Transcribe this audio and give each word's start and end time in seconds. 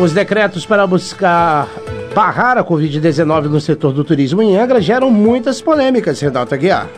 Os 0.00 0.12
decretos 0.12 0.64
para 0.64 0.86
buscar 0.86 1.68
barrar 2.14 2.56
a 2.56 2.64
Covid-19 2.64 3.46
no 3.46 3.60
setor 3.60 3.92
do 3.92 4.04
turismo 4.04 4.40
em 4.40 4.56
Angra 4.56 4.80
geram 4.80 5.10
muitas 5.10 5.60
polêmicas, 5.60 6.20
Renato 6.20 6.54
Aguiar. 6.54 6.88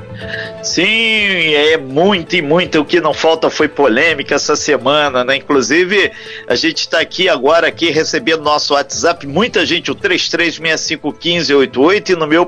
Sim, 0.63 1.55
é 1.55 1.79
muito 1.79 2.37
e 2.37 2.43
muito. 2.43 2.79
O 2.79 2.85
que 2.85 3.01
não 3.01 3.15
falta 3.15 3.49
foi 3.49 3.69
polêmica 3.69 4.35
essa 4.35 4.55
semana, 4.55 5.25
né? 5.25 5.37
Inclusive, 5.37 6.13
a 6.47 6.55
gente 6.55 6.81
está 6.81 7.01
aqui 7.01 7.27
agora 7.27 7.67
aqui 7.67 7.89
recebendo 7.91 8.43
nosso 8.43 8.75
WhatsApp, 8.75 9.27
muita 9.27 9.65
gente, 9.65 9.91
o 9.91 9.95
33651588 9.95 12.11
e 12.11 12.17
no 12.17 12.27
meu 12.27 12.47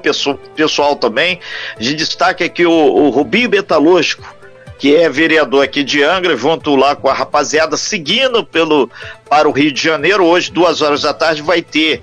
pessoal 0.55 0.97
também. 0.97 1.41
A 1.79 1.83
gente 1.83 1.97
destaca 1.97 2.45
aqui 2.45 2.67
o, 2.67 2.71
o 2.71 3.09
Rubinho 3.09 3.49
Betalógico 3.49 4.42
que 4.83 4.97
é 4.97 5.09
vereador 5.09 5.63
aqui 5.63 5.85
de 5.85 6.03
Angra, 6.03 6.37
junto 6.37 6.75
lá 6.75 6.97
com 6.97 7.09
a 7.09 7.13
rapaziada, 7.13 7.77
seguindo 7.77 8.45
pelo 8.45 8.91
para 9.31 9.49
o 9.49 9.53
Rio 9.53 9.71
de 9.71 9.81
Janeiro. 9.81 10.25
Hoje, 10.25 10.51
duas 10.51 10.83
horas 10.83 11.03
da 11.03 11.15
tarde, 11.15 11.41
vai 11.41 11.63
ter 11.63 12.03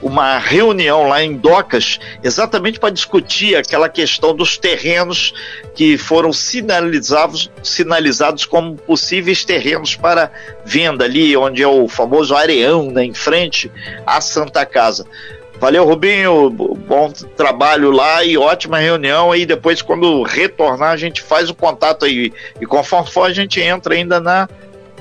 uma 0.00 0.38
reunião 0.38 1.06
lá 1.06 1.22
em 1.22 1.34
Docas, 1.34 2.00
exatamente 2.22 2.80
para 2.80 2.88
discutir 2.88 3.56
aquela 3.56 3.90
questão 3.90 4.34
dos 4.34 4.56
terrenos 4.56 5.34
que 5.74 5.98
foram 5.98 6.32
sinalizados, 6.32 7.50
sinalizados 7.62 8.46
como 8.46 8.74
possíveis 8.74 9.44
terrenos 9.44 9.94
para 9.94 10.32
venda 10.64 11.04
ali, 11.04 11.36
onde 11.36 11.62
é 11.62 11.68
o 11.68 11.86
famoso 11.88 12.34
areão, 12.34 12.90
né, 12.90 13.04
em 13.04 13.12
frente 13.12 13.70
à 14.06 14.18
Santa 14.22 14.64
Casa. 14.64 15.04
Valeu, 15.58 15.84
Rubinho. 15.84 16.50
Bom 16.50 17.10
trabalho 17.36 17.90
lá 17.90 18.24
e 18.24 18.36
ótima 18.36 18.78
reunião. 18.78 19.32
aí 19.32 19.46
depois, 19.46 19.80
quando 19.80 20.22
retornar, 20.22 20.90
a 20.90 20.96
gente 20.96 21.22
faz 21.22 21.48
o 21.48 21.54
contato 21.54 22.04
aí. 22.04 22.32
E 22.60 22.66
conforme 22.66 23.10
for, 23.10 23.22
a 23.22 23.32
gente 23.32 23.60
entra 23.60 23.94
ainda 23.94 24.20
na 24.20 24.48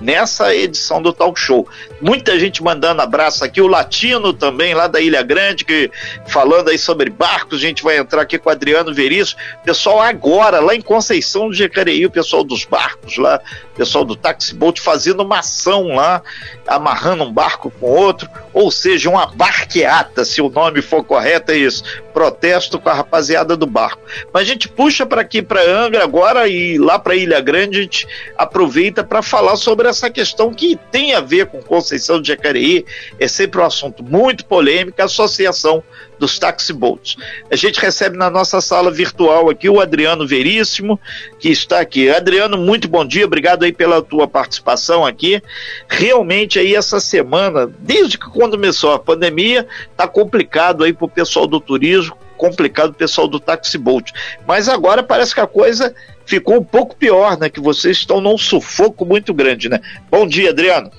nessa 0.01 0.53
edição 0.53 1.01
do 1.01 1.13
Talk 1.13 1.39
Show. 1.39 1.67
Muita 2.01 2.37
gente 2.39 2.63
mandando 2.63 3.01
abraço 3.01 3.43
aqui, 3.43 3.61
o 3.61 3.67
Latino 3.67 4.33
também, 4.33 4.73
lá 4.73 4.87
da 4.87 4.99
Ilha 4.99 5.21
Grande, 5.23 5.63
que 5.65 5.89
falando 6.27 6.69
aí 6.69 6.77
sobre 6.77 7.09
barcos, 7.09 7.59
a 7.59 7.61
gente 7.61 7.83
vai 7.83 7.97
entrar 7.97 8.21
aqui 8.21 8.37
com 8.37 8.49
o 8.49 8.51
Adriano 8.51 8.93
Veríssimo. 8.93 9.39
Pessoal, 9.63 10.01
agora, 10.01 10.59
lá 10.59 10.75
em 10.75 10.81
Conceição 10.81 11.47
do 11.47 11.53
Jacareí, 11.53 12.05
o 12.05 12.11
pessoal 12.11 12.43
dos 12.43 12.65
barcos 12.65 13.17
lá, 13.17 13.39
o 13.73 13.77
pessoal 13.77 14.03
do 14.03 14.15
Taxi 14.15 14.53
Boat 14.53 14.81
fazendo 14.81 15.23
uma 15.23 15.39
ação 15.39 15.95
lá, 15.95 16.21
amarrando 16.67 17.23
um 17.23 17.31
barco 17.31 17.71
com 17.79 17.87
outro, 17.87 18.29
ou 18.53 18.69
seja, 18.69 19.09
uma 19.09 19.25
barqueata, 19.27 20.25
se 20.25 20.41
o 20.41 20.49
nome 20.49 20.81
for 20.81 21.03
correto, 21.03 21.51
é 21.51 21.57
isso. 21.57 21.83
Protesto 22.13 22.79
com 22.79 22.89
a 22.89 22.93
rapaziada 22.93 23.57
do 23.57 23.65
barco. 23.65 24.01
Mas 24.31 24.43
a 24.43 24.45
gente 24.45 24.69
puxa 24.69 25.05
para 25.05 25.21
aqui, 25.21 25.41
para 25.41 25.61
Angra 25.61 26.03
agora 26.03 26.47
e 26.47 26.77
lá 26.77 26.99
para 26.99 27.15
Ilha 27.15 27.41
Grande, 27.41 27.79
a 27.79 27.81
gente 27.81 28.07
aproveita 28.37 29.03
para 29.03 29.21
falar 29.21 29.55
sobre 29.55 29.87
essa 29.87 30.09
questão 30.09 30.53
que 30.53 30.79
tem 30.91 31.13
a 31.13 31.21
ver 31.21 31.47
com 31.47 31.61
Conceição 31.61 32.21
de 32.21 32.27
Jacareí, 32.27 32.85
é 33.19 33.27
sempre 33.27 33.59
um 33.59 33.65
assunto 33.65 34.03
muito 34.03 34.45
polêmico, 34.45 35.01
a 35.01 35.05
Associação 35.05 35.83
dos 36.23 36.39
Taxi 36.39 36.71
Boats. 36.71 37.17
A 37.51 37.55
gente 37.57 37.81
recebe 37.81 38.17
na 38.17 38.29
nossa 38.29 38.61
sala 38.61 38.89
virtual 38.89 39.49
aqui 39.49 39.67
o 39.67 39.81
Adriano 39.81 40.25
Veríssimo, 40.25 40.97
que 41.37 41.49
está 41.49 41.81
aqui. 41.81 42.09
Adriano, 42.09 42.57
muito 42.57 42.87
bom 42.87 43.05
dia, 43.05 43.25
obrigado 43.25 43.63
aí 43.63 43.73
pela 43.73 44.01
tua 44.01 44.25
participação 44.25 45.05
aqui. 45.05 45.43
Realmente 45.89 46.57
aí 46.57 46.75
essa 46.75 47.01
semana, 47.01 47.69
desde 47.79 48.17
que 48.17 48.29
quando 48.29 48.53
começou 48.53 48.93
a 48.93 48.99
pandemia, 48.99 49.67
tá 49.97 50.07
complicado 50.07 50.85
aí 50.85 50.93
pro 50.93 51.09
pessoal 51.09 51.45
do 51.45 51.59
turismo, 51.59 52.15
complicado 52.37 52.91
o 52.91 52.93
pessoal 52.93 53.27
do 53.27 53.37
Taxi 53.37 53.77
Boat. 53.77 54.13
Mas 54.47 54.69
agora 54.69 55.03
parece 55.03 55.33
que 55.33 55.41
a 55.41 55.47
coisa 55.47 55.93
ficou 56.25 56.55
um 56.55 56.63
pouco 56.63 56.95
pior, 56.95 57.37
né? 57.37 57.49
Que 57.49 57.59
vocês 57.59 57.97
estão 57.97 58.21
num 58.21 58.37
sufoco 58.37 59.05
muito 59.05 59.33
grande, 59.33 59.67
né? 59.67 59.81
Bom 60.09 60.25
dia, 60.25 60.51
Adriano. 60.51 60.89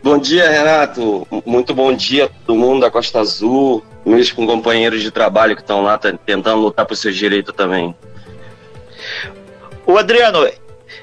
Bom 0.00 0.16
dia, 0.16 0.48
Renato. 0.48 1.26
Muito 1.44 1.74
bom 1.74 1.92
dia 1.92 2.26
a 2.26 2.28
todo 2.28 2.56
mundo 2.56 2.80
da 2.80 2.90
Costa 2.90 3.18
Azul, 3.18 3.82
meus 4.08 4.32
com 4.32 4.46
companheiros 4.46 5.02
de 5.02 5.10
trabalho 5.10 5.54
que 5.54 5.62
estão 5.62 5.82
lá 5.82 5.98
tentando 5.98 6.60
lutar 6.60 6.86
por 6.86 6.96
seus 6.96 7.16
direitos 7.16 7.54
também. 7.54 7.94
O 9.86 9.96
Adriano, 9.96 10.46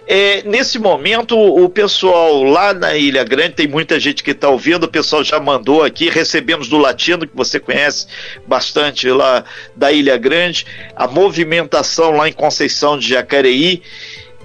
é, 0.07 0.43
nesse 0.43 0.77
momento, 0.77 1.37
o 1.37 1.67
pessoal 1.67 2.43
lá 2.43 2.73
na 2.73 2.95
Ilha 2.95 3.23
Grande, 3.23 3.55
tem 3.55 3.67
muita 3.67 3.99
gente 3.99 4.23
que 4.23 4.31
está 4.31 4.49
ouvindo, 4.49 4.83
o 4.83 4.87
pessoal 4.87 5.23
já 5.23 5.39
mandou 5.39 5.83
aqui, 5.83 6.09
recebemos 6.09 6.67
do 6.67 6.77
Latino, 6.77 7.27
que 7.27 7.35
você 7.35 7.59
conhece 7.59 8.07
bastante 8.45 9.09
lá 9.09 9.43
da 9.75 9.91
Ilha 9.91 10.17
Grande, 10.17 10.65
a 10.95 11.07
movimentação 11.07 12.11
lá 12.11 12.29
em 12.29 12.33
Conceição 12.33 12.97
de 12.97 13.09
Jacareí. 13.09 13.81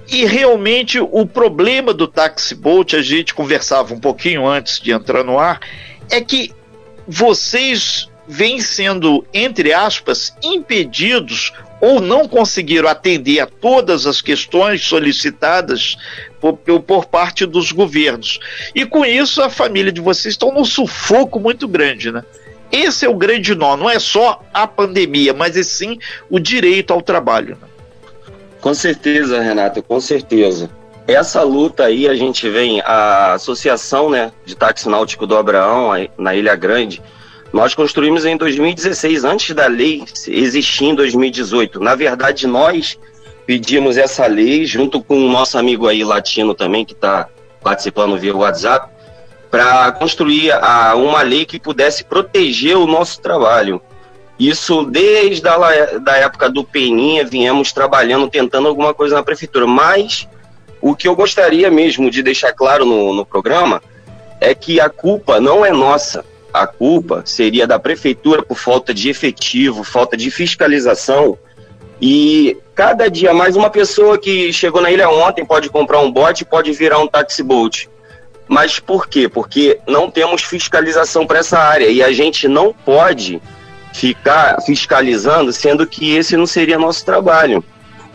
E 0.07 0.25
realmente 0.25 0.99
o 0.99 1.25
problema 1.25 1.93
do 1.93 2.07
Taxi 2.07 2.55
Boat, 2.55 2.95
a 2.95 3.01
gente 3.01 3.33
conversava 3.33 3.93
um 3.93 3.99
pouquinho 3.99 4.45
antes 4.45 4.79
de 4.79 4.91
entrar 4.91 5.23
no 5.23 5.39
ar, 5.39 5.61
é 6.09 6.19
que 6.19 6.51
vocês 7.07 8.10
vêm 8.31 8.61
sendo, 8.61 9.25
entre 9.33 9.73
aspas, 9.73 10.33
impedidos 10.41 11.51
ou 11.81 11.99
não 11.99 12.29
conseguiram 12.29 12.87
atender 12.87 13.41
a 13.41 13.45
todas 13.45 14.07
as 14.07 14.21
questões 14.21 14.85
solicitadas 14.85 15.97
por, 16.39 16.55
por, 16.55 17.05
parte 17.07 17.45
dos 17.45 17.73
governos. 17.73 18.39
E 18.73 18.85
com 18.85 19.05
isso 19.05 19.41
a 19.41 19.49
família 19.49 19.91
de 19.91 19.99
vocês 19.99 20.35
está 20.35 20.45
num 20.45 20.63
sufoco 20.63 21.41
muito 21.41 21.67
grande, 21.67 22.09
né? 22.09 22.23
Esse 22.71 23.05
é 23.05 23.09
o 23.09 23.15
grande 23.15 23.53
nó, 23.53 23.75
não 23.75 23.89
é 23.89 23.99
só 23.99 24.41
a 24.53 24.65
pandemia, 24.65 25.33
mas 25.33 25.57
é 25.57 25.63
sim 25.63 25.99
o 26.29 26.39
direito 26.39 26.93
ao 26.93 27.01
trabalho. 27.01 27.57
Né? 27.61 27.67
Com 28.61 28.73
certeza, 28.73 29.41
Renato, 29.41 29.83
com 29.83 29.99
certeza. 29.99 30.69
Essa 31.05 31.43
luta 31.43 31.83
aí 31.83 32.07
a 32.07 32.15
gente 32.15 32.47
vem, 32.49 32.79
a 32.85 33.33
Associação 33.33 34.09
né, 34.09 34.31
de 34.45 34.55
Táxi 34.55 34.87
Náutico 34.87 35.27
do 35.27 35.35
Abraão, 35.35 35.91
na 36.17 36.33
Ilha 36.33 36.55
Grande, 36.55 37.01
nós 37.53 37.75
construímos 37.75 38.25
em 38.25 38.37
2016, 38.37 39.25
antes 39.25 39.53
da 39.53 39.67
lei 39.67 40.03
existir 40.27 40.85
em 40.85 40.95
2018. 40.95 41.79
Na 41.81 41.95
verdade, 41.95 42.47
nós 42.47 42.97
pedimos 43.45 43.97
essa 43.97 44.25
lei, 44.25 44.65
junto 44.65 45.03
com 45.03 45.17
o 45.25 45.29
nosso 45.29 45.57
amigo 45.57 45.87
aí 45.87 46.03
latino 46.03 46.53
também, 46.53 46.85
que 46.85 46.93
está 46.93 47.27
participando 47.61 48.17
via 48.17 48.35
WhatsApp, 48.35 48.89
para 49.49 49.91
construir 49.91 50.51
a, 50.53 50.95
uma 50.95 51.21
lei 51.21 51.45
que 51.45 51.59
pudesse 51.59 52.05
proteger 52.05 52.77
o 52.77 52.87
nosso 52.87 53.19
trabalho. 53.19 53.81
Isso 54.39 54.85
desde 54.85 55.45
a 55.47 55.57
da 55.99 56.15
época 56.17 56.49
do 56.49 56.63
Peninha, 56.63 57.25
viemos 57.25 57.73
trabalhando, 57.73 58.29
tentando 58.29 58.69
alguma 58.69 58.93
coisa 58.93 59.15
na 59.15 59.23
prefeitura. 59.23 59.67
Mas 59.67 60.25
o 60.79 60.95
que 60.95 61.07
eu 61.07 61.15
gostaria 61.15 61.69
mesmo 61.69 62.09
de 62.09 62.23
deixar 62.23 62.53
claro 62.53 62.85
no, 62.85 63.13
no 63.13 63.25
programa 63.25 63.83
é 64.39 64.55
que 64.55 64.79
a 64.79 64.89
culpa 64.89 65.41
não 65.41 65.65
é 65.65 65.71
nossa 65.71 66.25
a 66.53 66.67
culpa 66.67 67.23
seria 67.25 67.65
da 67.65 67.79
prefeitura 67.79 68.43
por 68.43 68.57
falta 68.57 68.93
de 68.93 69.09
efetivo, 69.09 69.83
falta 69.83 70.17
de 70.17 70.29
fiscalização. 70.29 71.37
E 72.01 72.57
cada 72.73 73.09
dia 73.09 73.33
mais 73.33 73.55
uma 73.55 73.69
pessoa 73.69 74.17
que 74.17 74.51
chegou 74.51 74.81
na 74.81 74.91
ilha 74.91 75.09
ontem 75.09 75.45
pode 75.45 75.69
comprar 75.69 75.99
um 75.99 76.11
bote, 76.11 76.43
pode 76.43 76.71
virar 76.73 76.99
um 76.99 77.07
taxi 77.07 77.43
boat. 77.43 77.89
Mas 78.47 78.79
por 78.79 79.07
quê? 79.07 79.29
Porque 79.29 79.79
não 79.87 80.11
temos 80.11 80.41
fiscalização 80.41 81.25
para 81.25 81.39
essa 81.39 81.57
área 81.57 81.87
e 81.87 82.03
a 82.03 82.11
gente 82.11 82.47
não 82.47 82.73
pode 82.73 83.41
ficar 83.93 84.61
fiscalizando, 84.61 85.53
sendo 85.53 85.85
que 85.85 86.15
esse 86.15 86.35
não 86.35 86.45
seria 86.45 86.77
nosso 86.77 87.05
trabalho. 87.05 87.63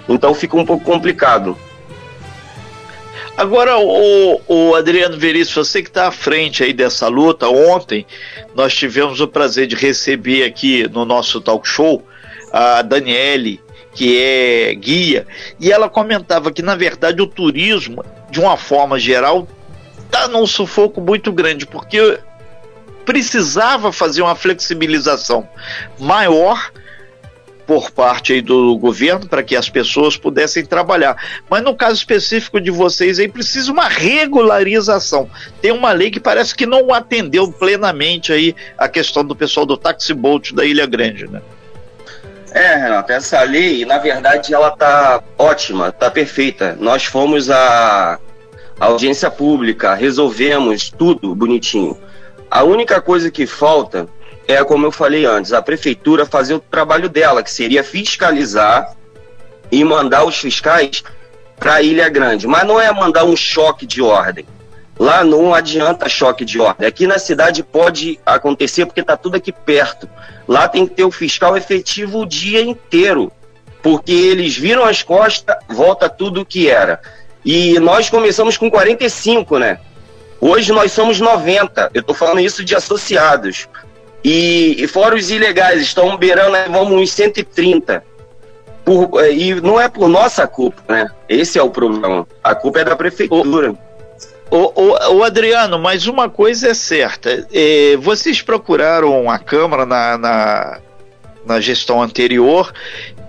Então 0.09 0.35
fica 0.35 0.57
um 0.57 0.65
pouco 0.65 0.85
complicado. 0.85 1.57
Agora, 3.37 3.79
o, 3.79 4.41
o 4.49 4.75
Adriano 4.75 5.19
Veríssimo, 5.19 5.63
você 5.63 5.83
que 5.83 5.89
está 5.89 6.09
à 6.09 6.11
frente 6.11 6.65
aí 6.65 6.73
dessa 6.73 7.07
luta, 7.09 7.49
ontem 7.49 8.07
nós 8.55 8.75
tivemos 8.75 9.21
o 9.21 9.29
prazer 9.29 9.67
de 9.67 9.77
receber 9.77 10.43
aqui 10.45 10.89
no 10.89 11.05
nosso 11.05 11.39
talk 11.41 11.69
show 11.69 12.03
a 12.51 12.81
Daniele, 12.81 13.61
que 13.93 14.19
é 14.19 14.75
guia, 14.75 15.27
e 15.61 15.71
ela 15.71 15.89
comentava 15.89 16.51
que, 16.51 16.63
na 16.63 16.75
verdade, 16.75 17.21
o 17.21 17.27
turismo, 17.27 18.03
de 18.31 18.41
uma 18.41 18.57
forma 18.57 18.99
geral, 18.99 19.47
está 20.05 20.29
num 20.29 20.47
sufoco 20.47 21.01
muito 21.03 21.31
grande, 21.31 21.67
porque 21.67 22.19
precisava 23.05 23.93
fazer 23.93 24.23
uma 24.23 24.35
flexibilização 24.35 25.47
maior 25.99 26.71
por 27.67 27.91
parte 27.91 28.41
do 28.41 28.79
governo 28.79 29.27
para 29.27 29.43
que 29.43 29.57
as 29.57 29.69
pessoas 29.69 30.17
pudessem 30.17 30.65
trabalhar. 30.65 31.17
Mas 31.51 31.63
no 31.63 31.75
caso 31.75 31.97
específico 31.97 32.61
de 32.61 32.71
vocês 32.71 33.19
aí 33.19 33.29
precisa 33.29 33.73
uma 33.73 33.89
regularização. 33.89 35.29
Tem 35.61 35.73
uma 35.73 35.93
lei 35.93 36.11
que 36.11 36.21
parece 36.21 36.55
que 36.55 36.65
não 36.65 36.95
atendeu 36.95 37.51
plenamente 37.51 38.33
aí 38.33 38.55
a 38.79 38.89
questão 38.89 39.25
do 39.25 39.35
pessoal 39.35 39.67
do 39.67 39.77
taxi 39.77 40.15
boat 40.15 40.55
da 40.55 40.65
Ilha 40.65 40.87
Grande, 40.87 41.27
né? 41.27 41.43
É, 42.53 42.77
Renato, 42.77 43.13
essa 43.13 43.43
lei, 43.43 43.85
na 43.85 43.99
verdade, 43.99 44.55
ela 44.55 44.71
tá 44.71 45.23
ótima, 45.37 45.93
tá 45.93 46.11
perfeita. 46.11 46.75
Nós 46.81 47.05
fomos 47.05 47.51
a 47.51 48.19
audiência 48.81 49.31
pública, 49.31 49.95
resolvemos 49.95 50.89
tudo 50.89 51.35
bonitinho. 51.35 51.99
A 52.51 52.63
única 52.63 53.01
coisa 53.01 53.31
que 53.31 53.47
falta 53.47 54.09
é 54.49 54.63
como 54.65 54.87
eu 54.87 54.93
falei 54.93 55.25
antes, 55.25 55.53
a 55.53 55.61
prefeitura 55.61 56.25
fazer 56.25 56.55
o 56.55 56.61
trabalho 56.61 57.09
dela, 57.09 57.43
que 57.43 57.51
seria 57.51 57.83
fiscalizar 57.83 58.95
e 59.71 59.83
mandar 59.85 60.25
os 60.25 60.37
fiscais 60.37 61.03
para 61.59 61.75
a 61.75 61.83
Ilha 61.83 62.09
Grande. 62.09 62.47
Mas 62.47 62.67
não 62.67 62.81
é 62.81 62.93
mandar 62.93 63.25
um 63.25 63.37
choque 63.37 63.87
de 63.87 64.01
ordem. 64.03 64.47
Lá 64.99 65.23
não 65.25 65.53
adianta 65.53 66.09
choque 66.09 66.45
de 66.45 66.61
ordem. 66.61 66.87
Aqui 66.87 67.07
na 67.07 67.19
cidade 67.19 67.63
pode 67.63 68.19
acontecer 68.25 68.87
porque 68.87 69.01
está 69.01 69.17
tudo 69.17 69.37
aqui 69.37 69.53
perto. 69.53 70.09
Lá 70.49 70.69
tem 70.69 70.87
que 70.87 70.95
ter 70.95 71.05
o 71.05 71.11
fiscal 71.11 71.57
efetivo 71.57 72.21
o 72.21 72.27
dia 72.27 72.63
inteiro, 72.63 73.31
porque 73.83 74.13
eles 74.13 74.57
viram 74.57 74.85
as 74.85 75.03
costas, 75.03 75.57
volta 75.69 76.09
tudo 76.09 76.43
o 76.43 76.47
que 76.47 76.69
era. 76.69 77.01
E 77.45 77.79
nós 77.79 78.09
começamos 78.09 78.57
com 78.57 78.71
45, 78.71 79.59
né? 79.59 79.79
Hoje 80.41 80.73
nós 80.73 80.93
somos 80.93 81.21
90. 81.21 81.91
Eu 81.93 82.01
estou 82.01 82.15
falando 82.15 82.41
isso 82.41 82.65
de 82.65 82.75
associados. 82.75 83.69
E, 84.25 84.77
e 84.83 84.89
fora 84.89 85.15
os 85.15 85.31
ilegais, 85.31 85.81
estão 85.81 86.17
beirando, 86.17 86.53
né, 86.53 86.67
vamos 86.69 87.01
uns 87.01 87.13
130. 87.13 88.03
Por, 88.85 89.25
e 89.31 89.55
não 89.61 89.81
é 89.81 89.89
por 89.89 90.09
nossa 90.09 90.47
culpa, 90.47 90.83
né? 90.89 91.11
Esse 91.29 91.59
é 91.59 91.63
o 91.63 91.71
problema. 91.71 92.27
A 92.43 92.55
culpa 92.55 92.81
é 92.81 92.85
da 92.85 92.95
prefeitura. 92.95 93.75
O, 94.49 95.25
Adriano, 95.25 95.77
mas 95.79 96.07
uma 96.07 96.29
coisa 96.29 96.69
é 96.69 96.75
certa. 96.75 97.47
É, 97.53 97.97
vocês 97.97 98.41
procuraram 98.41 99.29
a 99.29 99.39
Câmara 99.41 99.85
na, 99.85 100.17
na, 100.17 100.79
na 101.45 101.61
gestão 101.61 102.01
anterior 102.01 102.73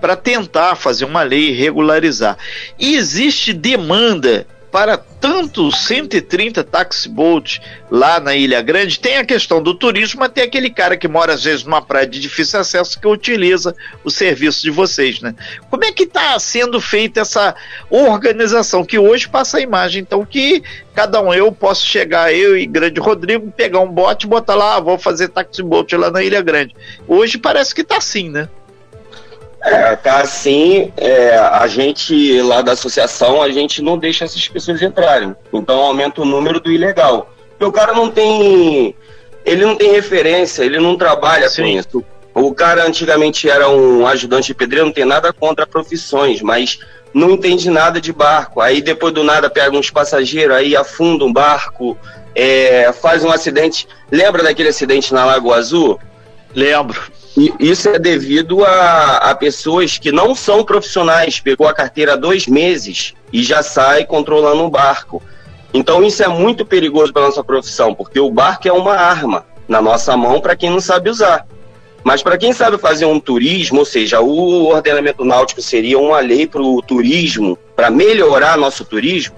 para 0.00 0.14
tentar 0.14 0.76
fazer 0.76 1.04
uma 1.04 1.22
lei 1.22 1.52
regularizar. 1.52 2.38
E 2.78 2.94
existe 2.94 3.52
demanda 3.52 4.46
para 4.70 4.96
tanto 5.20 5.70
130 5.70 6.62
taxi 6.64 7.08
boat 7.08 7.60
lá 7.90 8.20
na 8.20 8.34
Ilha 8.34 8.60
Grande, 8.62 8.98
tem 8.98 9.16
a 9.16 9.24
questão 9.24 9.62
do 9.62 9.74
turismo, 9.74 10.28
tem 10.28 10.44
aquele 10.44 10.70
cara 10.70 10.96
que 10.96 11.08
mora 11.08 11.34
às 11.34 11.44
vezes 11.44 11.64
numa 11.64 11.82
praia 11.82 12.06
de 12.06 12.20
difícil 12.20 12.60
acesso 12.60 13.00
que 13.00 13.06
utiliza 13.06 13.74
o 14.04 14.10
serviço 14.10 14.62
de 14.62 14.70
vocês, 14.70 15.20
né? 15.20 15.34
Como 15.70 15.84
é 15.84 15.92
que 15.92 16.04
está 16.04 16.38
sendo 16.38 16.80
feita 16.80 17.20
essa 17.20 17.54
organização 17.90 18.84
que 18.84 18.98
hoje 18.98 19.28
passa 19.28 19.58
a 19.58 19.60
imagem, 19.60 20.02
então 20.02 20.24
que 20.24 20.62
cada 20.94 21.20
um 21.20 21.32
eu 21.32 21.50
posso 21.50 21.86
chegar 21.86 22.32
eu 22.32 22.56
e 22.56 22.66
Grande 22.66 23.00
Rodrigo 23.00 23.50
pegar 23.50 23.80
um 23.80 23.90
bote, 23.90 24.26
botar 24.26 24.54
lá, 24.54 24.76
ah, 24.76 24.80
vou 24.80 24.98
fazer 24.98 25.28
taxi 25.28 25.62
boat 25.62 25.96
lá 25.96 26.10
na 26.10 26.22
Ilha 26.22 26.42
Grande. 26.42 26.74
Hoje 27.06 27.38
parece 27.38 27.74
que 27.74 27.80
está 27.80 27.96
assim, 27.96 28.28
né? 28.30 28.48
É, 29.68 29.96
tá 29.96 30.20
assim, 30.22 30.90
é, 30.96 31.36
a 31.36 31.66
gente 31.66 32.40
lá 32.40 32.62
da 32.62 32.72
associação, 32.72 33.42
a 33.42 33.50
gente 33.50 33.82
não 33.82 33.98
deixa 33.98 34.24
essas 34.24 34.48
pessoas 34.48 34.80
entrarem. 34.80 35.36
Então 35.52 35.78
aumenta 35.80 36.22
o 36.22 36.24
número 36.24 36.58
do 36.58 36.72
ilegal. 36.72 37.30
Porque 37.50 37.64
o 37.64 37.72
cara 37.72 37.92
não 37.92 38.10
tem. 38.10 38.94
Ele 39.44 39.64
não 39.64 39.76
tem 39.76 39.92
referência, 39.92 40.62
ele 40.62 40.78
não 40.78 40.96
trabalha 40.96 41.48
Sim. 41.50 41.62
com 41.62 41.68
isso. 41.68 42.04
O 42.34 42.54
cara 42.54 42.86
antigamente 42.86 43.48
era 43.48 43.68
um 43.68 44.06
ajudante 44.06 44.46
de 44.48 44.54
pedreiro, 44.54 44.86
não 44.86 44.92
tem 44.92 45.04
nada 45.04 45.32
contra 45.32 45.66
profissões, 45.66 46.40
mas 46.40 46.78
não 47.12 47.30
entende 47.30 47.68
nada 47.68 48.00
de 48.00 48.12
barco. 48.12 48.60
Aí 48.60 48.80
depois 48.80 49.12
do 49.12 49.22
nada 49.22 49.50
pega 49.50 49.76
uns 49.76 49.90
passageiros, 49.90 50.56
aí 50.56 50.76
afunda 50.76 51.24
um 51.24 51.32
barco, 51.32 51.98
é, 52.34 52.90
faz 52.92 53.22
um 53.22 53.30
acidente. 53.30 53.86
Lembra 54.10 54.42
daquele 54.42 54.70
acidente 54.70 55.12
na 55.12 55.24
Lagoa 55.26 55.56
Azul? 55.56 56.00
Lembro. 56.54 57.17
E 57.38 57.54
isso 57.60 57.88
é 57.88 58.00
devido 58.00 58.64
a, 58.64 59.18
a 59.18 59.34
pessoas 59.34 59.96
que 59.96 60.10
não 60.10 60.34
são 60.34 60.64
profissionais, 60.64 61.38
pegou 61.38 61.68
a 61.68 61.72
carteira 61.72 62.14
há 62.14 62.16
dois 62.16 62.48
meses 62.48 63.14
e 63.32 63.44
já 63.44 63.62
sai 63.62 64.04
controlando 64.04 64.64
um 64.64 64.68
barco. 64.68 65.22
Então 65.72 66.02
isso 66.02 66.20
é 66.20 66.26
muito 66.26 66.66
perigoso 66.66 67.12
para 67.12 67.22
nossa 67.22 67.44
profissão, 67.44 67.94
porque 67.94 68.18
o 68.18 68.28
barco 68.28 68.66
é 68.66 68.72
uma 68.72 68.96
arma 68.96 69.46
na 69.68 69.80
nossa 69.80 70.16
mão 70.16 70.40
para 70.40 70.56
quem 70.56 70.68
não 70.68 70.80
sabe 70.80 71.10
usar. 71.10 71.46
Mas 72.02 72.24
para 72.24 72.36
quem 72.36 72.52
sabe 72.52 72.76
fazer 72.76 73.04
um 73.04 73.20
turismo, 73.20 73.80
ou 73.80 73.84
seja, 73.84 74.20
o 74.20 74.66
ordenamento 74.70 75.24
náutico 75.24 75.62
seria 75.62 75.96
uma 75.96 76.18
lei 76.18 76.44
para 76.44 76.62
o 76.62 76.82
turismo, 76.82 77.56
para 77.76 77.88
melhorar 77.88 78.58
nosso 78.58 78.84
turismo. 78.84 79.36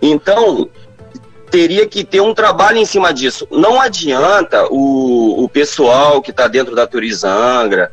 Então, 0.00 0.70
teria 1.50 1.86
que 1.86 2.04
ter 2.04 2.20
um 2.20 2.32
trabalho 2.32 2.78
em 2.78 2.84
cima 2.84 3.12
disso. 3.12 3.46
Não 3.50 3.80
adianta 3.80 4.66
o, 4.70 5.44
o 5.44 5.48
pessoal 5.48 6.22
que 6.22 6.30
está 6.30 6.46
dentro 6.46 6.74
da 6.74 6.86
Turizangra, 6.86 7.90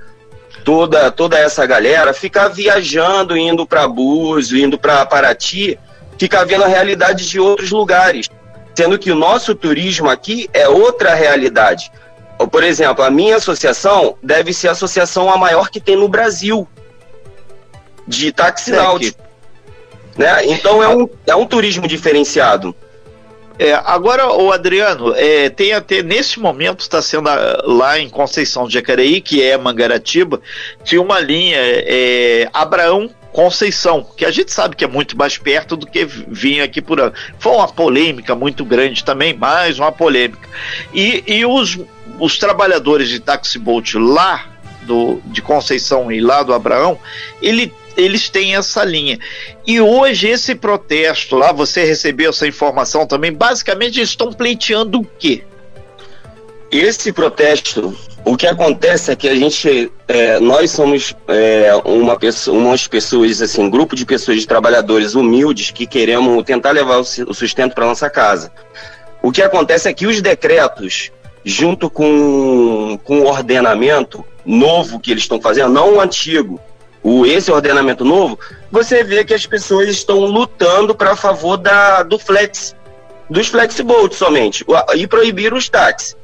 toda, 0.63 1.12
toda 1.12 1.39
essa 1.39 1.65
galera, 1.65 2.13
ficar 2.13 2.50
viajando, 2.50 3.36
indo 3.36 3.65
para 3.65 3.88
Búzios, 3.88 4.62
indo 4.62 4.77
para 4.77 5.06
Paraty, 5.06 5.77
ficar 6.18 6.45
vendo 6.45 6.63
a 6.63 6.68
realidade 6.68 7.27
de 7.27 7.39
outros 7.39 7.71
lugares. 7.71 8.30
Sendo 8.75 9.00
que 9.00 9.12
o 9.12 9.15
nosso 9.15 9.56
turismo 9.56 10.09
aqui 10.09 10.48
é 10.54 10.69
outra 10.69 11.15
realidade. 11.15 11.92
Por 12.51 12.63
exemplo, 12.63 13.04
a 13.04 13.09
minha 13.09 13.38
associação 13.38 14.15
deve 14.21 14.54
ser 14.54 14.68
a 14.68 14.74
associação 14.74 15.31
a 15.31 15.38
maior 15.38 15.69
que 15.69 15.80
tem 15.80 15.95
no 15.95 16.07
Brasil 16.07 16.68
de 18.07 18.31
táxi 18.31 18.71
náutico. 18.71 19.19
Né? 20.15 20.45
Então 20.45 20.83
é 20.83 20.88
um, 20.88 21.09
é 21.25 21.36
um 21.36 21.45
turismo 21.45 21.88
diferenciado. 21.88 22.75
É, 23.59 23.74
agora, 23.74 24.31
o 24.31 24.51
Adriano, 24.51 25.13
é, 25.15 25.50
tem 25.50 25.74
até 25.74 26.04
nesse 26.04 26.39
momento 26.39 26.81
está 26.81 27.01
sendo 27.01 27.27
a, 27.27 27.62
lá 27.65 28.00
em 28.00 28.09
Conceição 28.09 28.68
de 28.68 28.74
Jacareí, 28.75 29.19
que 29.19 29.42
é 29.42 29.57
Mangaratiba, 29.57 30.39
tinha 30.83 31.01
uma 31.01 31.19
linha 31.19 31.57
é, 31.59 32.48
Abraão 32.54 33.09
Conceição, 33.31 34.04
que 34.15 34.25
a 34.25 34.31
gente 34.31 34.51
sabe 34.51 34.75
que 34.75 34.83
é 34.83 34.88
muito 34.88 35.15
mais 35.15 35.38
perto 35.38 35.75
do 35.75 35.86
que 35.86 36.06
vinha 36.06 36.63
aqui 36.63 36.81
por 36.81 37.00
ano. 37.00 37.13
Foi 37.38 37.51
uma 37.51 37.68
polêmica 37.68 38.33
muito 38.33 38.65
grande 38.65 39.04
também, 39.04 39.33
mais 39.36 39.77
uma 39.77 39.92
polêmica. 39.92 40.50
E, 40.94 41.24
e 41.27 41.45
os, 41.45 41.77
os 42.19 42.38
trabalhadores 42.39 43.09
de 43.09 43.19
taxi 43.19 43.59
boat 43.59 43.95
lá 43.98 44.48
do, 44.81 45.21
de 45.25 45.42
Conceição 45.42 46.12
e 46.12 46.19
lá 46.19 46.42
do 46.42 46.54
Abraão, 46.54 46.98
ele 47.39 47.71
eles 47.97 48.29
têm 48.29 48.55
essa 48.55 48.85
linha. 48.85 49.19
E 49.65 49.81
hoje 49.81 50.29
esse 50.29 50.53
protesto 50.53 51.35
lá, 51.35 51.51
você 51.51 51.83
recebeu 51.83 52.29
essa 52.29 52.47
informação 52.47 53.07
também, 53.07 53.33
basicamente 53.33 53.99
eles 53.99 54.09
estão 54.09 54.31
pleiteando 54.31 54.99
o 54.99 55.07
quê? 55.17 55.44
Esse 56.71 57.11
protesto, 57.11 57.97
o 58.23 58.38
que 58.38 58.45
acontece 58.45 59.11
é 59.11 59.15
que 59.15 59.27
a 59.27 59.35
gente, 59.35 59.91
é, 60.07 60.39
nós 60.39 60.69
somos 60.71 61.15
é, 61.27 61.71
uma 61.85 62.17
pessoa, 62.19 62.57
umas 62.57 62.85
pessoas, 62.88 63.41
assim, 63.41 63.69
grupo 63.69 63.95
de 63.95 64.05
pessoas, 64.05 64.41
de 64.41 64.47
trabalhadores 64.47 65.15
humildes 65.15 65.71
que 65.71 65.88
queremos 65.88 66.44
tentar 66.44 66.71
levar 66.71 66.97
o 66.97 67.33
sustento 67.33 67.73
para 67.73 67.85
nossa 67.85 68.09
casa. 68.09 68.51
O 69.23 69.31
que 69.31 69.41
acontece 69.41 69.89
é 69.89 69.94
que 69.94 70.05
os 70.05 70.21
decretos, 70.21 71.09
junto 71.44 71.89
com, 71.89 72.99
com 73.03 73.21
o 73.21 73.27
ordenamento 73.27 74.23
novo 74.45 74.99
que 74.99 75.11
eles 75.11 75.23
estão 75.23 75.41
fazendo, 75.41 75.69
não 75.69 75.95
o 75.95 76.01
antigo, 76.01 76.59
o, 77.03 77.25
esse 77.25 77.51
ordenamento 77.51 78.03
novo, 78.03 78.39
você 78.71 79.03
vê 79.03 79.23
que 79.23 79.33
as 79.33 79.45
pessoas 79.45 79.89
estão 79.89 80.19
lutando 80.19 80.94
para 80.95 81.15
favor 81.15 81.57
da, 81.57 82.03
do 82.03 82.19
flex, 82.19 82.75
dos 83.29 83.47
flexiboats 83.47 84.17
somente, 84.17 84.65
e 84.95 85.07
proibir 85.07 85.53
os 85.53 85.69
táxis. 85.69 86.15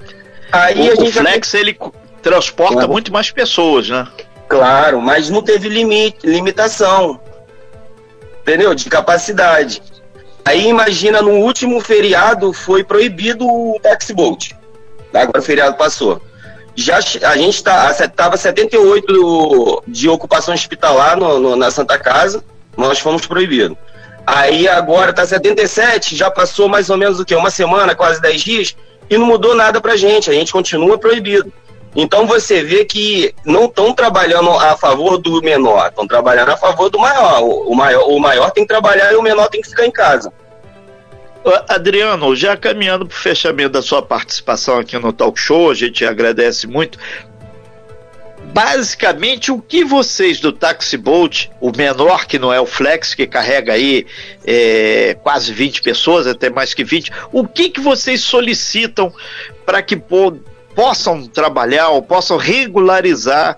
Aí 0.51 0.89
o, 0.89 0.91
a 0.91 0.95
gente 0.95 1.19
o 1.19 1.21
flex 1.21 1.51
já... 1.51 1.59
ele 1.59 1.77
transporta 2.21 2.73
claro. 2.73 2.91
muito 2.91 3.11
mais 3.11 3.31
pessoas, 3.31 3.89
né? 3.89 4.07
Claro, 4.47 5.01
mas 5.01 5.29
não 5.29 5.41
teve 5.41 5.69
limite, 5.69 6.25
limitação, 6.25 7.19
entendeu? 8.41 8.73
De 8.75 8.89
capacidade. 8.89 9.81
Aí 10.45 10.67
imagina 10.67 11.21
no 11.21 11.31
último 11.31 11.79
feriado 11.79 12.51
foi 12.51 12.83
proibido 12.83 13.47
o 13.47 13.79
taxiboat. 13.81 14.55
Agora 15.13 15.39
o 15.39 15.43
feriado 15.43 15.77
passou 15.77 16.21
já 16.75 16.97
a 16.97 17.37
gente 17.37 17.63
tá, 17.63 17.91
estava 17.91 18.37
78 18.37 19.83
de 19.87 20.09
ocupação 20.09 20.53
hospitalar 20.53 21.17
no, 21.17 21.39
no, 21.39 21.55
na 21.55 21.69
Santa 21.69 21.97
Casa, 21.97 22.43
nós 22.75 22.99
fomos 22.99 23.25
proibidos. 23.25 23.77
Aí 24.25 24.67
agora 24.67 25.11
está 25.11 25.25
77, 25.25 26.15
já 26.15 26.31
passou 26.31 26.69
mais 26.69 26.89
ou 26.89 26.97
menos 26.97 27.19
o 27.19 27.25
que? 27.25 27.35
Uma 27.35 27.49
semana, 27.49 27.93
quase 27.93 28.21
10 28.21 28.41
dias, 28.41 28.75
e 29.09 29.17
não 29.17 29.25
mudou 29.25 29.53
nada 29.53 29.81
para 29.81 29.97
gente, 29.97 30.29
a 30.29 30.33
gente 30.33 30.51
continua 30.51 30.97
proibido. 30.97 31.51
Então 31.95 32.25
você 32.25 32.63
vê 32.63 32.85
que 32.85 33.35
não 33.45 33.65
estão 33.65 33.93
trabalhando 33.93 34.49
a 34.49 34.75
favor 34.75 35.17
do 35.17 35.41
menor, 35.41 35.89
estão 35.89 36.07
trabalhando 36.07 36.49
a 36.49 36.57
favor 36.57 36.89
do 36.89 36.97
maior. 36.97 37.43
O, 37.43 37.75
maior. 37.75 38.07
o 38.09 38.19
maior 38.19 38.49
tem 38.51 38.63
que 38.63 38.69
trabalhar 38.69 39.11
e 39.13 39.15
o 39.15 39.21
menor 39.21 39.47
tem 39.47 39.61
que 39.61 39.69
ficar 39.69 39.85
em 39.85 39.91
casa. 39.91 40.33
Adriano, 41.67 42.35
já 42.35 42.55
caminhando 42.55 43.05
para 43.05 43.15
o 43.15 43.19
fechamento 43.19 43.71
da 43.71 43.81
sua 43.81 44.01
participação 44.01 44.79
aqui 44.79 44.97
no 44.97 45.11
Talk 45.11 45.39
Show, 45.39 45.71
a 45.71 45.73
gente 45.73 46.05
agradece 46.05 46.67
muito. 46.67 46.97
Basicamente, 48.53 49.51
o 49.51 49.59
que 49.59 49.83
vocês 49.83 50.39
do 50.39 50.51
Taxi 50.51 50.95
Bolt, 50.95 51.47
o 51.59 51.71
menor 51.75 52.27
que 52.27 52.37
não 52.37 52.53
é 52.53 52.61
o 52.61 52.65
Flex, 52.65 53.15
que 53.15 53.25
carrega 53.25 53.73
aí 53.73 54.05
é, 54.45 55.17
quase 55.23 55.51
20 55.51 55.81
pessoas, 55.81 56.27
até 56.27 56.49
mais 56.49 56.73
que 56.73 56.83
20, 56.83 57.11
o 57.31 57.47
que, 57.47 57.69
que 57.69 57.81
vocês 57.81 58.21
solicitam 58.21 59.11
para 59.65 59.81
que 59.81 59.95
possam 60.75 61.25
trabalhar 61.27 61.89
ou 61.89 62.01
possam 62.01 62.37
regularizar 62.37 63.57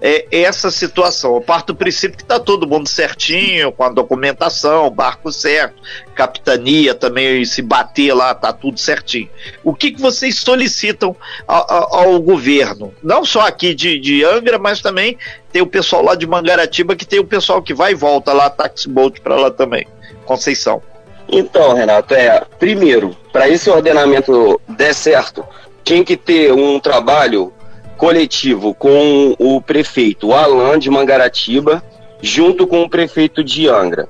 é, 0.00 0.26
essa 0.30 0.70
situação. 0.70 1.34
Eu 1.34 1.40
parto 1.40 1.72
do 1.72 1.76
princípio 1.76 2.16
que 2.16 2.22
está 2.22 2.38
todo 2.38 2.66
mundo 2.66 2.88
certinho, 2.88 3.72
com 3.72 3.82
a 3.82 3.88
documentação, 3.88 4.90
barco 4.90 5.32
certo, 5.32 5.82
capitania 6.14 6.94
também, 6.94 7.44
se 7.44 7.62
bater 7.62 8.12
lá, 8.12 8.32
está 8.32 8.52
tudo 8.52 8.78
certinho. 8.78 9.28
O 9.64 9.74
que, 9.74 9.92
que 9.92 10.00
vocês 10.00 10.36
solicitam 10.38 11.16
ao, 11.46 11.94
ao 11.94 12.20
governo? 12.20 12.94
Não 13.02 13.24
só 13.24 13.46
aqui 13.46 13.74
de, 13.74 13.98
de, 13.98 14.24
Angra, 14.24 14.58
mas 14.58 14.80
também 14.80 15.16
tem 15.52 15.62
o 15.62 15.66
pessoal 15.66 16.02
lá 16.02 16.14
de 16.14 16.26
Mangaratiba, 16.26 16.94
que 16.94 17.06
tem 17.06 17.18
o 17.18 17.24
pessoal 17.24 17.62
que 17.62 17.74
vai 17.74 17.92
e 17.92 17.94
volta 17.94 18.32
lá, 18.32 18.52
boat 18.88 19.20
para 19.20 19.36
lá 19.36 19.50
também, 19.50 19.86
Conceição. 20.24 20.82
Então, 21.28 21.74
Renato, 21.74 22.14
é 22.14 22.44
primeiro, 22.58 23.16
para 23.32 23.48
esse 23.48 23.68
ordenamento 23.68 24.60
der 24.68 24.94
certo, 24.94 25.44
tem 25.86 26.02
que 26.02 26.16
ter 26.16 26.52
um 26.52 26.80
trabalho 26.80 27.52
coletivo 27.96 28.74
com 28.74 29.36
o 29.38 29.62
prefeito 29.62 30.32
Alain 30.32 30.80
de 30.80 30.90
Mangaratiba, 30.90 31.80
junto 32.20 32.66
com 32.66 32.82
o 32.82 32.90
prefeito 32.90 33.44
de 33.44 33.68
Angra. 33.68 34.08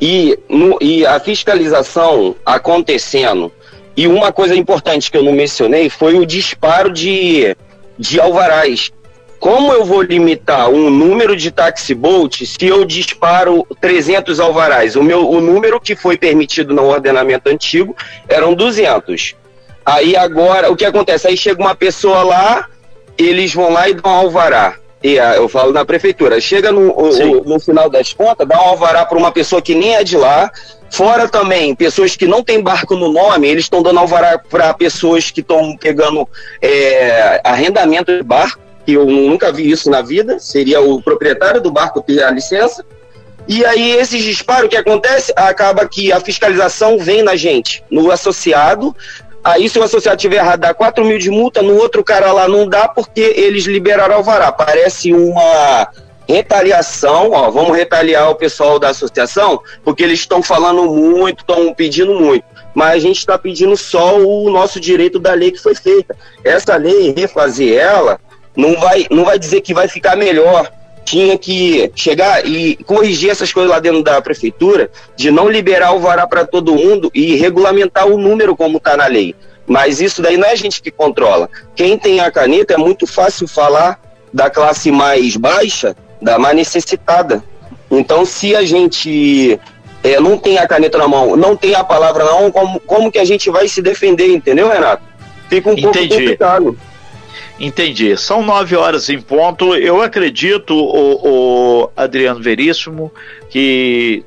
E, 0.00 0.38
no, 0.48 0.78
e 0.80 1.04
a 1.04 1.18
fiscalização 1.18 2.36
acontecendo. 2.46 3.52
E 3.96 4.06
uma 4.06 4.32
coisa 4.32 4.54
importante 4.54 5.10
que 5.10 5.16
eu 5.16 5.24
não 5.24 5.32
mencionei 5.32 5.90
foi 5.90 6.16
o 6.16 6.24
disparo 6.24 6.92
de, 6.92 7.56
de 7.98 8.20
alvarás. 8.20 8.92
Como 9.40 9.72
eu 9.72 9.84
vou 9.84 10.02
limitar 10.02 10.70
um 10.70 10.90
número 10.90 11.34
de 11.34 11.50
taxi 11.50 11.92
boat 11.92 12.46
se 12.46 12.66
eu 12.66 12.84
disparo 12.84 13.66
300 13.80 14.38
alvarás? 14.38 14.94
O, 14.94 15.02
meu, 15.02 15.28
o 15.28 15.40
número 15.40 15.80
que 15.80 15.96
foi 15.96 16.16
permitido 16.16 16.72
no 16.72 16.84
ordenamento 16.84 17.50
antigo 17.50 17.96
eram 18.28 18.54
200. 18.54 19.39
Aí 19.84 20.16
agora, 20.16 20.70
o 20.70 20.76
que 20.76 20.84
acontece? 20.84 21.26
Aí 21.28 21.36
chega 21.36 21.60
uma 21.60 21.74
pessoa 21.74 22.22
lá, 22.22 22.68
eles 23.16 23.52
vão 23.54 23.72
lá 23.72 23.88
e 23.88 23.94
dão 23.94 24.10
um 24.10 24.16
alvará. 24.16 24.76
E 25.02 25.18
ah, 25.18 25.34
eu 25.36 25.48
falo 25.48 25.72
na 25.72 25.84
prefeitura, 25.84 26.40
chega 26.40 26.70
no, 26.70 26.92
o, 26.92 27.44
no 27.44 27.58
final 27.58 27.88
das 27.88 28.12
contas, 28.12 28.46
dá 28.46 28.58
um 28.60 28.68
alvará 28.68 29.06
para 29.06 29.16
uma 29.16 29.32
pessoa 29.32 29.62
que 29.62 29.74
nem 29.74 29.94
é 29.94 30.04
de 30.04 30.16
lá, 30.16 30.50
Fora 30.90 31.28
também, 31.28 31.72
pessoas 31.74 32.16
que 32.16 32.26
não 32.26 32.42
têm 32.42 32.60
barco 32.60 32.96
no 32.96 33.12
nome, 33.12 33.48
eles 33.48 33.64
estão 33.64 33.80
dando 33.80 34.00
alvará 34.00 34.36
para 34.38 34.74
pessoas 34.74 35.30
que 35.30 35.40
estão 35.40 35.76
pegando 35.76 36.28
é, 36.60 37.40
arrendamento 37.44 38.12
de 38.12 38.22
barco 38.24 38.60
que 38.84 38.94
eu 38.94 39.06
nunca 39.06 39.52
vi 39.52 39.70
isso 39.70 39.88
na 39.88 40.02
vida, 40.02 40.40
seria 40.40 40.80
o 40.80 41.00
proprietário 41.00 41.60
do 41.60 41.70
barco 41.70 42.02
ter 42.02 42.22
a 42.24 42.30
licença. 42.30 42.84
E 43.46 43.64
aí, 43.64 43.92
esses 43.92 44.22
disparos, 44.22 44.66
o 44.66 44.68
que 44.68 44.76
acontece? 44.76 45.32
Acaba 45.36 45.86
que 45.86 46.12
a 46.12 46.18
fiscalização 46.18 46.98
vem 46.98 47.22
na 47.22 47.36
gente, 47.36 47.84
no 47.90 48.10
associado. 48.10 48.94
Aí, 49.42 49.68
se 49.68 49.78
o 49.78 49.82
associado 49.82 50.18
tiver 50.18 50.36
errado, 50.36 50.60
dá 50.60 50.74
4 50.74 51.04
mil 51.04 51.18
de 51.18 51.30
multa, 51.30 51.62
no 51.62 51.76
outro 51.76 52.04
cara 52.04 52.30
lá 52.32 52.46
não 52.46 52.68
dá 52.68 52.86
porque 52.86 53.20
eles 53.20 53.64
liberaram 53.64 54.16
alvará. 54.16 54.52
Parece 54.52 55.12
uma 55.14 55.88
retaliação, 56.28 57.32
ó, 57.32 57.50
vamos 57.50 57.76
retaliar 57.76 58.30
o 58.30 58.36
pessoal 58.36 58.78
da 58.78 58.90
associação, 58.90 59.60
porque 59.82 60.04
eles 60.04 60.20
estão 60.20 60.42
falando 60.42 60.84
muito, 60.84 61.40
estão 61.40 61.74
pedindo 61.74 62.14
muito. 62.14 62.44
Mas 62.74 62.94
a 62.94 62.98
gente 62.98 63.18
está 63.18 63.36
pedindo 63.36 63.76
só 63.76 64.16
o 64.18 64.48
nosso 64.50 64.78
direito 64.78 65.18
da 65.18 65.32
lei 65.32 65.50
que 65.50 65.58
foi 65.58 65.74
feita. 65.74 66.16
Essa 66.44 66.76
lei, 66.76 67.12
refazer 67.16 67.76
ela, 67.76 68.20
não 68.56 68.78
vai, 68.78 69.06
não 69.10 69.24
vai 69.24 69.38
dizer 69.38 69.60
que 69.60 69.74
vai 69.74 69.88
ficar 69.88 70.16
melhor. 70.16 70.70
Tinha 71.04 71.36
que 71.36 71.90
chegar 71.94 72.46
e 72.46 72.76
corrigir 72.84 73.30
essas 73.30 73.52
coisas 73.52 73.70
lá 73.70 73.80
dentro 73.80 74.02
da 74.02 74.20
prefeitura, 74.22 74.90
de 75.16 75.30
não 75.30 75.48
liberar 75.48 75.92
o 75.92 75.98
vará 75.98 76.26
para 76.26 76.44
todo 76.44 76.74
mundo 76.74 77.10
e 77.14 77.36
regulamentar 77.36 78.06
o 78.06 78.18
número 78.18 78.56
como 78.56 78.78
está 78.78 78.96
na 78.96 79.06
lei. 79.06 79.34
Mas 79.66 80.00
isso 80.00 80.20
daí 80.20 80.36
não 80.36 80.46
é 80.46 80.52
a 80.52 80.56
gente 80.56 80.82
que 80.82 80.90
controla. 80.90 81.48
Quem 81.74 81.96
tem 81.96 82.20
a 82.20 82.30
caneta 82.30 82.74
é 82.74 82.76
muito 82.76 83.06
fácil 83.06 83.46
falar 83.46 84.00
da 84.32 84.50
classe 84.50 84.90
mais 84.90 85.36
baixa, 85.36 85.96
da 86.20 86.38
mais 86.38 86.56
necessitada. 86.56 87.42
Então, 87.90 88.24
se 88.24 88.54
a 88.54 88.62
gente 88.64 89.58
é, 90.02 90.20
não 90.20 90.38
tem 90.38 90.58
a 90.58 90.66
caneta 90.66 90.98
na 90.98 91.08
mão, 91.08 91.36
não 91.36 91.56
tem 91.56 91.74
a 91.74 91.84
palavra 91.84 92.24
na 92.24 92.32
mão, 92.32 92.50
como, 92.50 92.80
como 92.80 93.10
que 93.10 93.18
a 93.18 93.24
gente 93.24 93.50
vai 93.50 93.68
se 93.68 93.82
defender, 93.82 94.28
entendeu, 94.28 94.68
Renato? 94.68 95.02
Fica 95.48 95.68
um 95.68 95.72
Entendi. 95.72 95.92
pouco 95.92 96.08
complicado. 96.08 96.78
Entendi. 97.60 98.16
São 98.16 98.42
nove 98.42 98.74
horas 98.74 99.10
em 99.10 99.20
ponto. 99.20 99.76
Eu 99.76 100.00
acredito, 100.00 100.74
o, 100.74 101.82
o 101.84 101.90
Adriano 101.94 102.40
Veríssimo, 102.40 103.12
que 103.50 104.24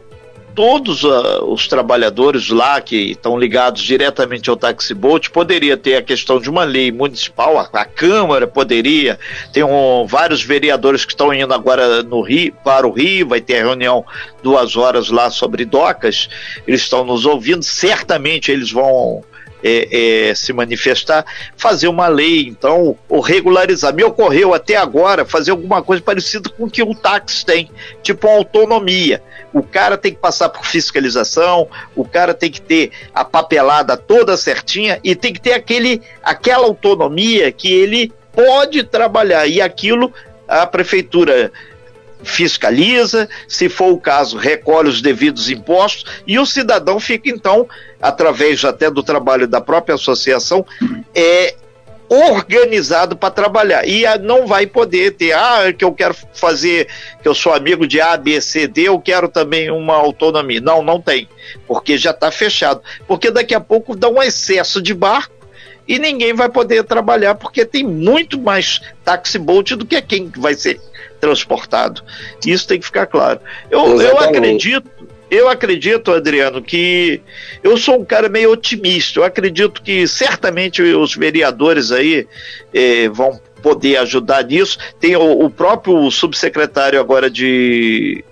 todos 0.53 1.03
uh, 1.03 1.43
os 1.47 1.67
trabalhadores 1.67 2.49
lá 2.49 2.79
que 2.79 3.11
estão 3.11 3.35
ligados 3.35 3.81
diretamente 3.81 4.51
ao 4.51 4.55
taxibote 4.55 5.31
poderia 5.31 5.75
ter 5.75 5.95
a 5.95 6.01
questão 6.01 6.39
de 6.39 6.47
uma 6.47 6.63
lei 6.63 6.91
municipal, 6.91 7.57
a, 7.57 7.67
a 7.73 7.85
Câmara 7.85 8.45
poderia, 8.45 9.19
tem 9.51 9.63
um, 9.63 10.05
vários 10.05 10.43
vereadores 10.43 11.05
que 11.05 11.13
estão 11.13 11.33
indo 11.33 11.55
agora 11.55 12.03
no 12.03 12.21
Rio, 12.21 12.53
para 12.63 12.87
o 12.87 12.91
Rio, 12.91 13.29
vai 13.29 13.41
ter 13.41 13.63
reunião 13.63 14.05
duas 14.43 14.75
horas 14.75 15.09
lá 15.09 15.31
sobre 15.31 15.65
docas, 15.65 16.29
eles 16.67 16.81
estão 16.81 17.03
nos 17.03 17.25
ouvindo, 17.25 17.63
certamente 17.63 18.51
eles 18.51 18.71
vão 18.71 19.23
é, 19.63 20.29
é, 20.29 20.35
se 20.35 20.51
manifestar, 20.51 21.25
fazer 21.55 21.87
uma 21.87 22.07
lei, 22.07 22.47
então, 22.47 22.97
ou 23.07 23.19
regularizar. 23.21 23.93
Me 23.93 24.03
ocorreu 24.03 24.53
até 24.53 24.75
agora 24.75 25.25
fazer 25.25 25.51
alguma 25.51 25.81
coisa 25.81 26.01
parecida 26.01 26.49
com 26.49 26.65
o 26.65 26.69
que 26.69 26.83
o 26.83 26.93
táxi 26.93 27.45
tem, 27.45 27.69
tipo 28.01 28.27
autonomia. 28.27 29.23
O 29.53 29.63
cara 29.63 29.97
tem 29.97 30.11
que 30.11 30.19
passar 30.19 30.49
por 30.49 30.65
fiscalização, 30.65 31.67
o 31.95 32.03
cara 32.03 32.33
tem 32.33 32.51
que 32.51 32.61
ter 32.61 32.91
a 33.13 33.23
papelada 33.23 33.95
toda 33.95 34.35
certinha 34.35 34.99
e 35.03 35.15
tem 35.15 35.31
que 35.31 35.39
ter 35.39 35.53
aquele, 35.53 36.01
aquela 36.23 36.65
autonomia 36.65 37.51
que 37.51 37.71
ele 37.71 38.11
pode 38.33 38.83
trabalhar. 38.83 39.47
E 39.47 39.61
aquilo 39.61 40.11
a 40.47 40.65
prefeitura 40.65 41.51
fiscaliza, 42.23 43.29
se 43.47 43.69
for 43.69 43.91
o 43.91 43.99
caso, 43.99 44.37
recolhe 44.37 44.89
os 44.89 45.01
devidos 45.01 45.49
impostos 45.49 46.05
e 46.25 46.39
o 46.39 46.45
cidadão 46.45 46.99
fica 46.99 47.29
então, 47.29 47.67
através 48.03 48.63
até 48.65 48.91
do 48.91 49.01
trabalho 49.01 49.47
da 49.47 49.61
própria 49.61 49.95
associação, 49.95 50.65
é 51.15 51.55
organizado 52.09 53.15
para 53.15 53.31
trabalhar 53.31 53.87
e 53.87 54.03
não 54.19 54.45
vai 54.45 54.67
poder 54.67 55.11
ter 55.11 55.31
ah 55.31 55.73
que 55.73 55.83
eu 55.83 55.91
quero 55.93 56.13
fazer 56.33 56.87
que 57.21 57.27
eu 57.27 57.33
sou 57.33 57.53
amigo 57.53 57.87
de 57.87 57.99
A 57.99 58.15
B 58.17 58.39
C 58.39 58.67
D 58.67 58.83
eu 58.83 58.99
quero 58.99 59.27
também 59.27 59.71
uma 59.71 59.95
autonomia 59.95 60.61
não 60.61 60.83
não 60.83 61.01
tem 61.01 61.27
porque 61.65 61.97
já 61.97 62.11
está 62.11 62.29
fechado 62.29 62.81
porque 63.07 63.31
daqui 63.31 63.55
a 63.55 63.59
pouco 63.59 63.95
dá 63.95 64.09
um 64.09 64.21
excesso 64.21 64.79
de 64.79 64.93
barco 64.93 65.33
e 65.87 65.97
ninguém 65.97 66.33
vai 66.33 66.49
poder 66.49 66.83
trabalhar 66.83 67.35
porque 67.35 67.65
tem 67.65 67.83
muito 67.83 68.39
mais 68.39 68.81
taxi 69.03 69.39
boat 69.39 69.75
do 69.75 69.85
que 69.85 69.99
quem 70.01 70.31
vai 70.37 70.53
ser 70.53 70.79
transportado. 71.19 72.03
Isso 72.45 72.67
tem 72.67 72.79
que 72.79 72.85
ficar 72.85 73.05
claro. 73.05 73.39
Eu, 73.71 74.01
eu 74.01 74.19
acredito, 74.19 74.89
eu 75.33 75.49
acredito, 75.49 76.11
Adriano, 76.11 76.61
que 76.61 77.21
eu 77.63 77.75
sou 77.77 77.99
um 77.99 78.05
cara 78.05 78.29
meio 78.29 78.51
otimista. 78.51 79.19
Eu 79.19 79.23
acredito 79.23 79.81
que 79.81 80.07
certamente 80.07 80.81
os 80.81 81.15
vereadores 81.15 81.91
aí 81.91 82.27
eh, 82.73 83.09
vão 83.09 83.39
poder 83.61 83.97
ajudar 83.97 84.43
nisso. 84.43 84.77
Tem 84.99 85.15
o, 85.15 85.45
o 85.45 85.49
próprio 85.49 86.11
subsecretário 86.11 86.99
agora 86.99 87.29
de 87.29 88.23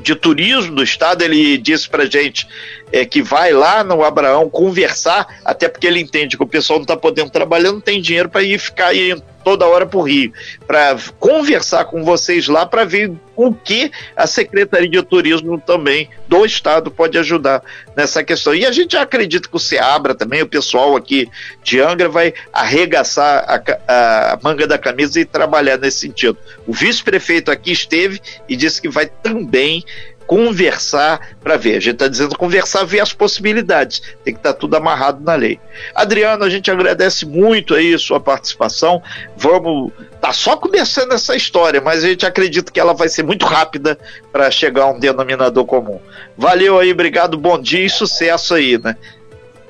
de 0.00 0.14
turismo 0.14 0.76
do 0.76 0.82
estado, 0.82 1.22
ele 1.22 1.58
disse 1.58 1.88
pra 1.88 2.06
gente 2.06 2.46
é, 2.92 3.04
que 3.04 3.22
vai 3.22 3.52
lá 3.52 3.82
no 3.84 4.02
Abraão 4.02 4.48
conversar, 4.48 5.40
até 5.44 5.68
porque 5.68 5.86
ele 5.86 6.00
entende 6.00 6.36
que 6.36 6.42
o 6.42 6.46
pessoal 6.46 6.78
não 6.78 6.84
está 6.84 6.96
podendo 6.96 7.30
trabalhar, 7.30 7.72
não 7.72 7.80
tem 7.80 8.00
dinheiro 8.00 8.28
para 8.28 8.42
ir 8.42 8.58
ficar 8.58 8.88
aí 8.88 9.16
toda 9.48 9.66
hora 9.66 9.86
para 9.86 9.98
o 9.98 10.02
Rio, 10.02 10.30
para 10.66 10.96
conversar 11.18 11.86
com 11.86 12.04
vocês 12.04 12.48
lá 12.48 12.66
para 12.66 12.84
ver 12.84 13.12
o 13.34 13.54
que 13.54 13.90
a 14.14 14.26
Secretaria 14.26 14.90
de 14.90 15.02
Turismo 15.02 15.58
também 15.58 16.10
do 16.26 16.44
Estado 16.44 16.90
pode 16.90 17.16
ajudar 17.16 17.62
nessa 17.96 18.22
questão. 18.22 18.54
E 18.54 18.66
a 18.66 18.72
gente 18.72 18.96
acredita 18.96 19.48
que 19.48 19.56
o 19.56 19.60
Seabra 19.60 20.14
também, 20.14 20.42
o 20.42 20.46
pessoal 20.46 20.94
aqui 20.96 21.30
de 21.62 21.80
Angra, 21.80 22.10
vai 22.10 22.34
arregaçar 22.52 23.44
a, 23.48 24.32
a 24.32 24.38
manga 24.42 24.66
da 24.66 24.76
camisa 24.76 25.18
e 25.18 25.24
trabalhar 25.24 25.78
nesse 25.78 26.00
sentido. 26.00 26.36
O 26.66 26.74
vice-prefeito 26.74 27.50
aqui 27.50 27.72
esteve 27.72 28.20
e 28.48 28.54
disse 28.54 28.82
que 28.82 28.88
vai 28.88 29.06
também 29.06 29.82
conversar 30.28 31.34
para 31.42 31.56
ver. 31.56 31.78
A 31.78 31.80
gente 31.80 31.94
está 31.94 32.06
dizendo 32.06 32.36
conversar, 32.36 32.84
ver 32.84 33.00
as 33.00 33.14
possibilidades. 33.14 34.02
Tem 34.22 34.34
que 34.34 34.38
estar 34.38 34.52
tá 34.52 34.58
tudo 34.58 34.76
amarrado 34.76 35.24
na 35.24 35.34
lei. 35.34 35.58
Adriano, 35.94 36.44
a 36.44 36.50
gente 36.50 36.70
agradece 36.70 37.24
muito 37.24 37.74
aí 37.74 37.94
a 37.94 37.98
sua 37.98 38.20
participação. 38.20 39.02
Vamos. 39.34 39.90
Tá 40.20 40.30
só 40.32 40.56
começando 40.56 41.12
essa 41.12 41.34
história, 41.34 41.80
mas 41.80 42.04
a 42.04 42.08
gente 42.08 42.26
acredita 42.26 42.70
que 42.70 42.78
ela 42.78 42.92
vai 42.92 43.08
ser 43.08 43.22
muito 43.22 43.46
rápida 43.46 43.98
para 44.30 44.50
chegar 44.50 44.82
a 44.82 44.90
um 44.90 45.00
denominador 45.00 45.64
comum. 45.64 45.98
Valeu 46.36 46.78
aí, 46.78 46.92
obrigado, 46.92 47.38
bom 47.38 47.58
dia 47.58 47.86
e 47.86 47.90
sucesso 47.90 48.54
aí, 48.54 48.76
né? 48.76 48.96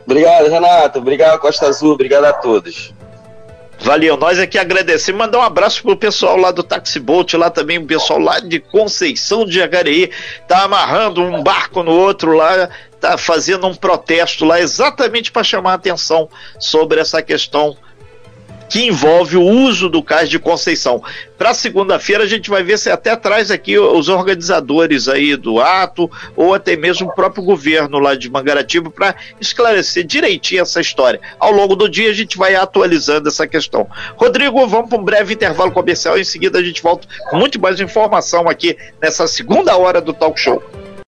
Obrigado, 0.04 0.48
Renato. 0.48 0.98
Obrigado, 0.98 1.38
Costa 1.38 1.68
Azul. 1.68 1.92
Obrigado 1.92 2.24
a 2.24 2.32
todos. 2.32 2.92
Valeu, 3.80 4.16
nós 4.16 4.38
aqui 4.38 4.58
agradecemos. 4.58 5.18
Mandar 5.18 5.38
um 5.38 5.42
abraço 5.42 5.82
pro 5.82 5.96
pessoal 5.96 6.36
lá 6.36 6.50
do 6.50 6.62
Taxi 6.62 6.98
Boat, 6.98 7.36
lá 7.36 7.48
também, 7.48 7.78
o 7.78 7.86
pessoal 7.86 8.18
lá 8.18 8.40
de 8.40 8.58
Conceição 8.58 9.44
de 9.44 9.52
Jacareí, 9.52 10.10
tá 10.48 10.64
amarrando 10.64 11.22
um 11.22 11.42
barco 11.42 11.82
no 11.82 11.92
outro 11.92 12.32
lá, 12.32 12.68
tá 13.00 13.16
fazendo 13.16 13.66
um 13.66 13.74
protesto 13.74 14.44
lá 14.44 14.60
exatamente 14.60 15.30
para 15.30 15.44
chamar 15.44 15.72
a 15.72 15.74
atenção 15.74 16.28
sobre 16.58 17.00
essa 17.00 17.22
questão 17.22 17.76
que 18.68 18.86
envolve 18.86 19.36
o 19.36 19.42
uso 19.42 19.88
do 19.88 20.02
cais 20.02 20.28
de 20.28 20.38
Conceição. 20.38 21.02
Para 21.36 21.54
segunda-feira 21.54 22.24
a 22.24 22.26
gente 22.26 22.50
vai 22.50 22.62
ver 22.62 22.78
se 22.78 22.90
até 22.90 23.14
traz 23.16 23.50
aqui 23.50 23.78
os 23.78 24.08
organizadores 24.08 25.08
aí 25.08 25.36
do 25.36 25.60
ato 25.60 26.10
ou 26.36 26.54
até 26.54 26.76
mesmo 26.76 27.08
o 27.08 27.14
próprio 27.14 27.42
governo 27.42 27.98
lá 27.98 28.14
de 28.14 28.30
Mangaratiba 28.30 28.90
para 28.90 29.14
esclarecer 29.40 30.04
direitinho 30.04 30.62
essa 30.62 30.80
história. 30.80 31.20
Ao 31.38 31.52
longo 31.52 31.76
do 31.76 31.88
dia 31.88 32.10
a 32.10 32.14
gente 32.14 32.36
vai 32.36 32.54
atualizando 32.54 33.28
essa 33.28 33.46
questão. 33.46 33.86
Rodrigo, 34.16 34.66
vamos 34.66 34.88
para 34.88 34.98
um 34.98 35.04
breve 35.04 35.34
intervalo 35.34 35.70
comercial 35.70 36.18
e 36.18 36.22
em 36.22 36.24
seguida 36.24 36.58
a 36.58 36.62
gente 36.62 36.82
volta 36.82 37.06
com 37.30 37.36
muito 37.36 37.60
mais 37.60 37.80
informação 37.80 38.48
aqui 38.48 38.76
nessa 39.00 39.26
segunda 39.26 39.76
hora 39.76 40.00
do 40.00 40.12
Talk 40.12 40.38
Show. 40.38 40.62